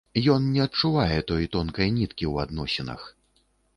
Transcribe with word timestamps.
Ён 0.35 0.45
не 0.53 0.61
адчувае 0.67 1.19
той 1.31 1.45
тонкай 1.57 1.93
ніткі 1.99 2.25
ў 2.31 2.49
адносінах. 2.49 3.01